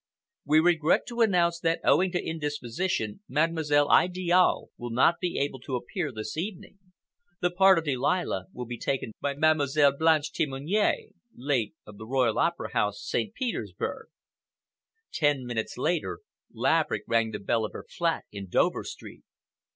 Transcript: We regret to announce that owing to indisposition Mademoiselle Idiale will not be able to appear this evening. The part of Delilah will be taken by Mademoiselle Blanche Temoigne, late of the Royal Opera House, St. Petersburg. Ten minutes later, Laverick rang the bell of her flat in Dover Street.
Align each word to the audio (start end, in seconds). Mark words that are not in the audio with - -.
We 0.45 0.59
regret 0.59 1.05
to 1.09 1.21
announce 1.21 1.59
that 1.59 1.79
owing 1.83 2.11
to 2.13 2.19
indisposition 2.19 3.21
Mademoiselle 3.29 3.87
Idiale 3.91 4.69
will 4.75 4.89
not 4.89 5.19
be 5.21 5.37
able 5.37 5.59
to 5.59 5.75
appear 5.75 6.11
this 6.11 6.35
evening. 6.35 6.79
The 7.39 7.51
part 7.51 7.77
of 7.77 7.83
Delilah 7.83 8.47
will 8.51 8.65
be 8.65 8.79
taken 8.79 9.11
by 9.21 9.35
Mademoiselle 9.35 9.95
Blanche 9.95 10.31
Temoigne, 10.31 11.11
late 11.35 11.75
of 11.85 11.99
the 11.99 12.07
Royal 12.07 12.39
Opera 12.39 12.73
House, 12.73 13.05
St. 13.07 13.35
Petersburg. 13.35 14.07
Ten 15.13 15.45
minutes 15.45 15.77
later, 15.77 16.21
Laverick 16.51 17.03
rang 17.05 17.29
the 17.29 17.37
bell 17.37 17.63
of 17.63 17.73
her 17.73 17.85
flat 17.87 18.23
in 18.31 18.49
Dover 18.49 18.83
Street. 18.83 19.21